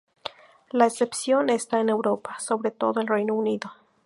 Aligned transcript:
La 0.71 0.87
excepción 0.87 1.51
está 1.51 1.79
en 1.79 1.89
Europa, 1.89 2.39
sobre 2.39 2.71
todo 2.71 2.93
en 2.95 3.01
el 3.03 3.07
Reino 3.13 3.35
Unido. 3.35 3.71